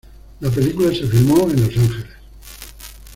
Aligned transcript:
La 0.39 0.49
película 0.49 0.89
se 0.95 1.05
filmó 1.05 1.43
en 1.47 1.61
Los 1.61 1.77
Ángeles. 1.77 2.05